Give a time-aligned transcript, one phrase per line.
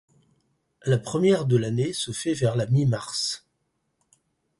[0.83, 3.45] La première de l'année se fait vers la mi-mars.